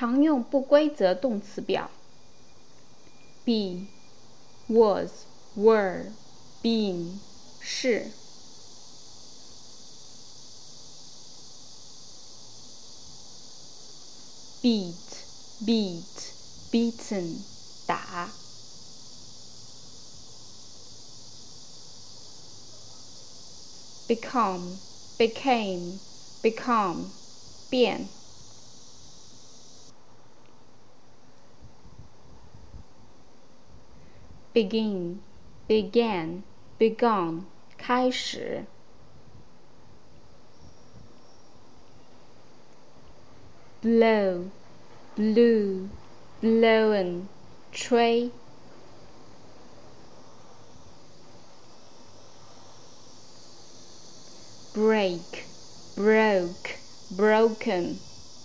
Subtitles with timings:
[0.00, 1.90] 常用不规则动词表
[3.44, 3.84] ：be、
[4.66, 5.10] was、
[5.54, 6.06] were、
[6.62, 7.18] been
[7.60, 8.06] 是。
[14.62, 14.94] beat、
[15.66, 16.02] beat、
[16.72, 17.36] beaten
[17.86, 18.30] 打。
[24.08, 24.78] become、
[25.18, 25.98] became、
[26.40, 27.10] become
[27.68, 28.08] 变。
[34.53, 35.19] begin,
[35.67, 36.43] began,
[36.77, 37.45] begun
[37.77, 38.65] 开始。
[43.81, 44.49] blow,
[45.15, 45.89] blew,
[46.41, 47.27] blown
[47.71, 48.31] 吹。
[54.73, 55.45] break,
[55.95, 56.77] broke,
[57.15, 57.97] broken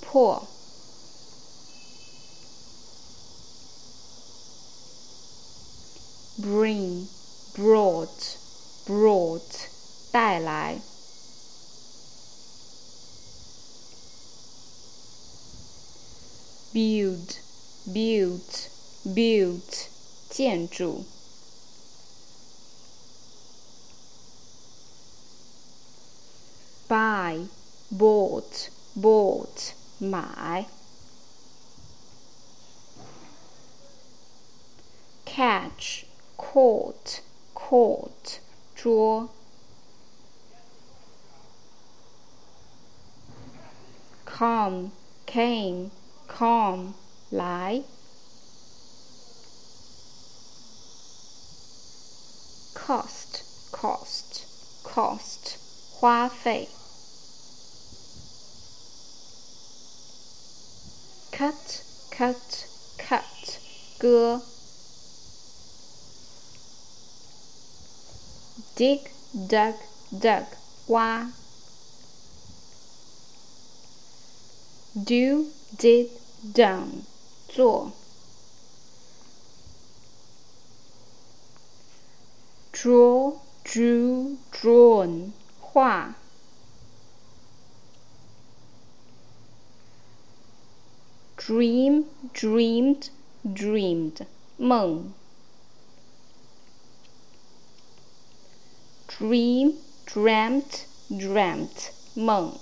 [0.00, 0.49] 破。
[6.38, 7.08] bring,
[7.54, 8.36] brought,
[8.86, 9.68] brought
[10.12, 10.80] 带来。
[16.72, 17.38] build,
[17.86, 18.68] built,
[19.14, 19.88] built
[20.28, 21.04] 建筑。
[26.88, 27.48] buy,
[27.90, 30.66] bought, bought 买。
[35.24, 36.06] catch,
[36.50, 37.20] caught,
[37.54, 38.40] caught
[38.74, 39.28] 捉。
[44.36, 44.92] come,
[45.24, 45.90] came,
[46.28, 46.94] come
[47.30, 47.82] 来。
[52.74, 54.44] cost, cost,
[54.84, 55.56] cost
[55.98, 56.68] 花费。
[61.32, 62.66] cut, cut,
[62.98, 63.58] cut
[63.98, 64.42] 割。
[68.74, 69.10] dig,
[69.48, 69.74] dug,
[70.10, 70.46] dug
[70.88, 71.30] 挖。
[75.04, 75.46] do,
[75.76, 76.08] did,
[76.54, 77.04] done
[77.48, 77.92] 做。
[82.72, 86.14] draw, drew, drawn 画。
[91.36, 93.10] dream, dreamed,
[93.44, 94.26] dreamed
[94.58, 95.12] 梦。
[99.10, 102.58] dream, dreamt, dreamt 梦。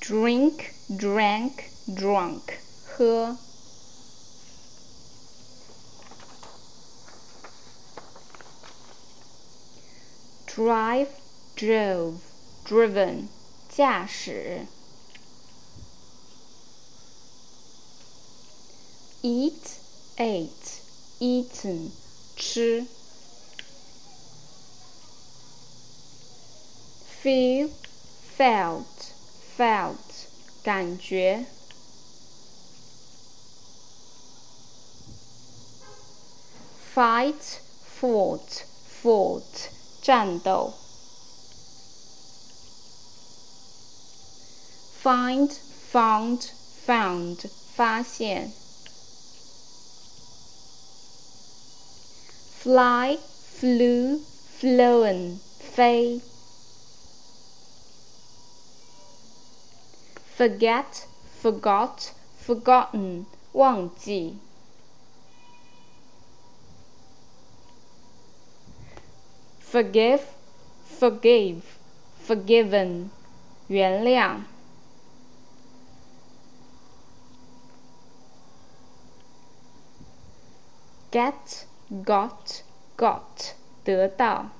[0.00, 3.36] drink, drank, drunk 喝。
[10.46, 11.08] drive,
[11.56, 12.20] drove,
[12.64, 13.28] driven
[13.68, 14.66] 驾驶。
[19.22, 19.78] eat,
[20.18, 20.75] ate,
[21.18, 21.90] eaten
[22.36, 22.86] 吃。
[27.22, 27.70] feel,
[28.36, 29.14] felt,
[29.56, 30.26] felt
[30.64, 31.46] 感觉。
[36.92, 37.60] fight,
[38.00, 38.64] fought,
[39.02, 39.70] fought
[40.02, 40.74] 战斗。
[45.02, 45.50] find,
[45.92, 46.50] found,
[46.84, 48.52] found 发现。
[52.66, 54.18] fly, flew,
[54.58, 56.20] flown 飞。
[60.36, 61.06] forget,
[61.40, 64.36] forgot, forgotten 忘记。
[69.72, 70.22] forgive,
[70.84, 71.62] forgave,
[72.26, 73.10] forgiven
[73.68, 74.42] 原谅。
[81.10, 81.66] get,
[82.04, 82.62] got,
[82.96, 83.54] got
[83.84, 84.50] 得到。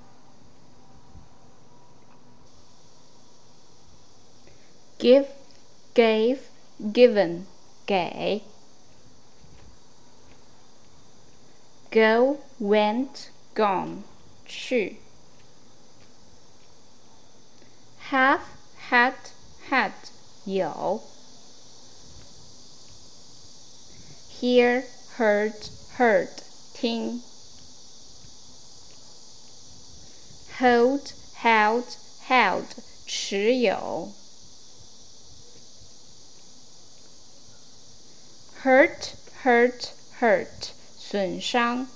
[4.98, 5.26] give,
[5.94, 6.38] gave,
[6.92, 7.46] given
[7.84, 8.42] 给。
[11.90, 14.04] go, went, gone
[14.46, 14.98] 去。
[18.10, 18.40] have,
[18.90, 19.14] had,
[19.68, 19.92] had
[20.44, 21.02] 有。
[24.28, 24.84] hear,
[25.16, 26.42] heard, heard
[26.76, 27.22] 听。
[30.58, 31.96] hold, held,
[32.28, 32.66] held
[33.06, 34.12] 持有。
[38.62, 41.88] hurt, hurt, hurt 损伤。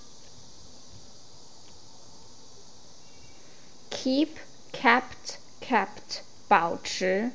[3.91, 4.37] keep,
[4.73, 7.31] kept, kept 保持。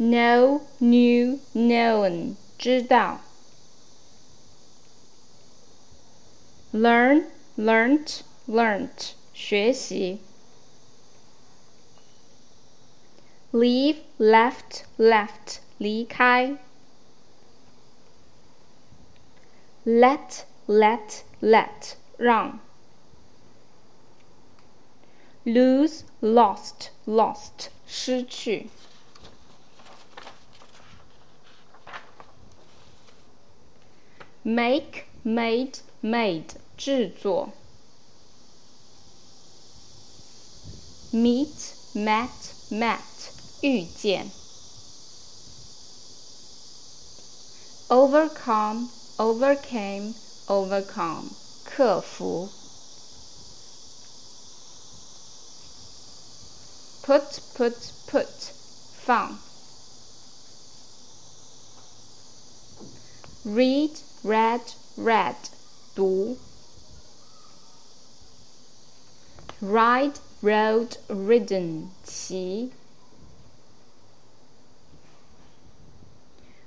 [0.00, 3.20] know, knew, known，知道。
[6.74, 7.24] learn,
[7.56, 10.20] learnt, learnt，学习。
[13.52, 16.56] leave, left, left，离开。
[19.84, 22.60] let, let, let，让。
[25.44, 28.68] lose, lost, lost，失去。
[34.44, 37.50] make, made, made， 制作。
[41.12, 42.28] meet, met,
[42.70, 43.00] met，
[43.62, 44.30] 遇见。
[47.88, 50.14] overcome, overcame,
[50.46, 51.24] overcome，
[51.64, 52.48] 克服。
[57.02, 57.74] put, put,
[58.06, 58.52] put，
[59.04, 59.36] 放。
[63.44, 63.90] read,
[64.22, 64.60] read,
[64.96, 65.34] read，
[65.96, 66.36] 读。
[69.60, 72.72] ride, rode, ridden，骑。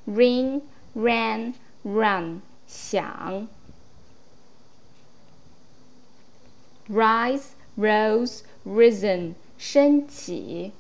[0.06, 0.62] ring,
[0.94, 1.54] ran,
[1.84, 3.48] run，响。
[6.90, 10.74] rise, rose, risen，升起。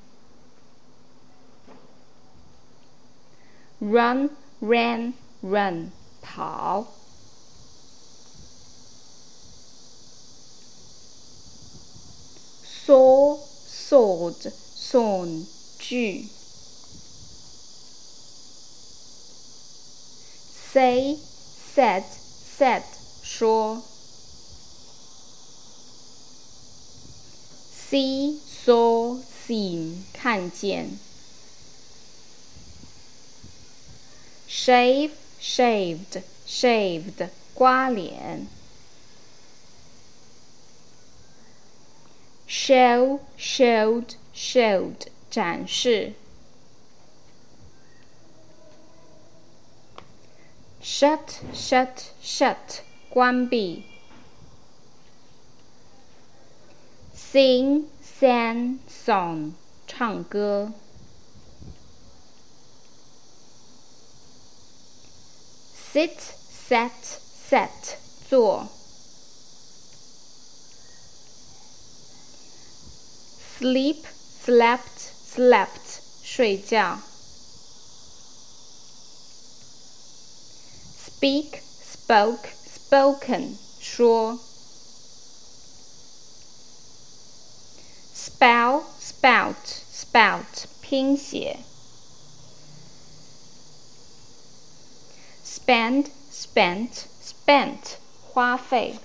[3.79, 4.29] run,
[4.61, 5.91] ran, run，
[6.21, 6.87] 跑。
[12.87, 13.37] saw,
[13.67, 15.45] sawed, sawn，
[15.79, 16.27] 锯。
[20.73, 21.17] say,
[21.75, 22.83] said, said，
[23.21, 23.81] 说。
[27.71, 30.97] see, saw, seen，看见。
[34.49, 38.47] shave, shaved, shaved，刮脸。
[42.47, 46.13] show, showed, showed，展示。
[50.81, 53.85] shut, shut, shut，关闭。
[57.15, 59.53] sing, sang, song，
[59.87, 60.71] 唱歌。
[65.93, 66.91] sit, sat,
[67.49, 67.97] sat，
[68.29, 68.67] 坐。
[73.59, 74.03] sleep,
[74.45, 76.99] slept, slept，睡觉。
[80.97, 84.39] speak, spoke, spoken，说。
[88.13, 89.55] spell, spout,
[89.93, 91.59] spout，拼写。
[95.45, 96.89] spend, spent,
[97.23, 97.97] spent，
[98.33, 98.99] 花费。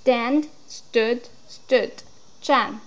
[0.00, 2.02] stand, stood, stood，
[2.40, 2.80] 站。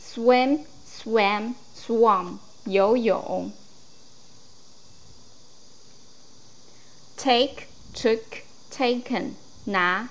[0.00, 3.50] swim, swam, swam，游泳。
[7.16, 10.08] take, took, taken，拿。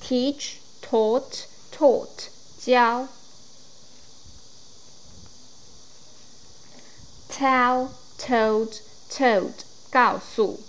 [0.00, 2.28] teach, taught, taught，
[2.60, 3.08] 教。
[7.30, 10.60] tell, told, told，告诉。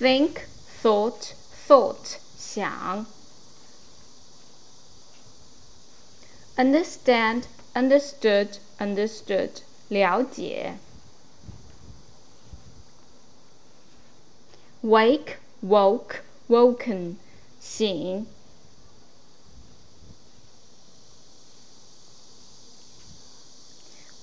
[0.00, 0.46] think,
[0.82, 1.34] thought,
[1.68, 3.06] thought，想。
[6.56, 7.44] understand,
[7.74, 10.78] understood, understood，了解。
[14.82, 17.16] wake, woke, woken，
[17.60, 18.26] 醒。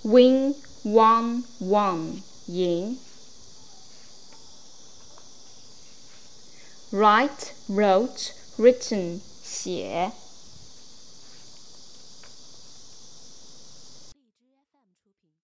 [0.04, 0.54] Win,
[0.84, 2.98] won, won，赢。
[6.92, 10.12] write, wrote, written, written，写。